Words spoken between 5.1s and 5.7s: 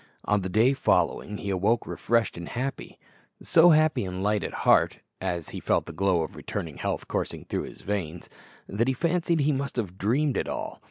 as he